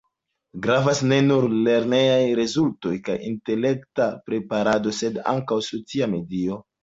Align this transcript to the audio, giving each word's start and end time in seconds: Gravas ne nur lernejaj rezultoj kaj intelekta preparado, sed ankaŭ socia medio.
Gravas 0.61 1.01
ne 1.09 1.17
nur 1.25 1.43
lernejaj 1.67 2.23
rezultoj 2.39 2.93
kaj 3.09 3.17
intelekta 3.29 4.07
preparado, 4.31 4.95
sed 5.01 5.21
ankaŭ 5.35 5.59
socia 5.69 6.09
medio. 6.15 6.59